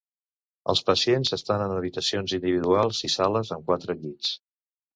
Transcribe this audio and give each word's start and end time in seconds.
Els 0.71 0.79
pacients 0.87 1.31
s'estaran 1.33 1.75
en 1.75 1.83
habitacions 1.83 2.35
individuals 2.39 3.05
i 3.11 3.13
sales 3.19 3.55
amb 3.59 3.71
quatre 3.71 4.01
llits. 4.03 4.37